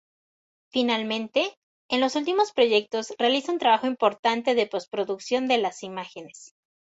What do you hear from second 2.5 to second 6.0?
proyectos realiza un trabajo importante de postproducción de las